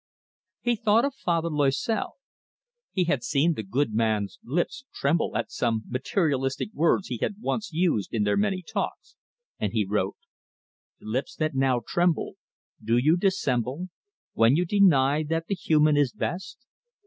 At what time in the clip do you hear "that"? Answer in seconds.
11.35-11.53, 15.21-15.45